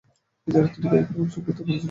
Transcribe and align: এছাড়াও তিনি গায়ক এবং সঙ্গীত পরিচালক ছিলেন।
এছাড়াও 0.47 0.69
তিনি 0.73 0.87
গায়ক 0.91 1.09
এবং 1.11 1.27
সঙ্গীত 1.27 1.47
পরিচালক 1.47 1.65
ছিলেন। 1.67 1.79